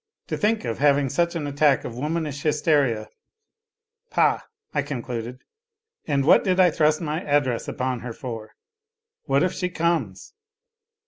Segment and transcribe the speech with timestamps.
[0.29, 3.07] "To think of having such an attack of womanish hysteria,
[4.09, 4.39] pah!"
[4.73, 5.43] I concluded.
[6.07, 8.53] And what did I thrust my address upon her for?
[9.27, 10.33] What if she comes